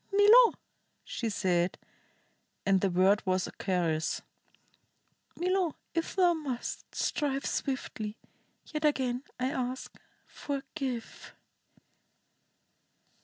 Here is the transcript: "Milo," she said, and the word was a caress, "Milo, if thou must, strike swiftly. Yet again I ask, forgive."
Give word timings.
"Milo," 0.11 0.55
she 1.03 1.29
said, 1.29 1.77
and 2.65 2.81
the 2.81 2.89
word 2.89 3.21
was 3.23 3.45
a 3.45 3.51
caress, 3.51 4.23
"Milo, 5.35 5.75
if 5.93 6.15
thou 6.15 6.33
must, 6.33 6.95
strike 6.95 7.45
swiftly. 7.45 8.17
Yet 8.65 8.83
again 8.83 9.23
I 9.39 9.51
ask, 9.51 9.93
forgive." 10.25 11.35